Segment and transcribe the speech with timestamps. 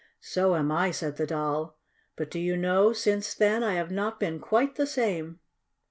[0.19, 1.77] "So am I," said the Doll.
[2.15, 5.39] "But do you know, since then, I have not been quite the same."